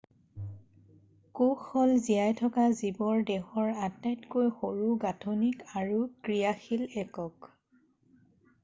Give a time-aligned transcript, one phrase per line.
[1.39, 7.55] কোষ হ'ল জীয়াই থকা জীৱৰ দেহৰ আটাইতকৈ সৰু গাঁঠনিক আৰু ক্ৰিয়াশীল একক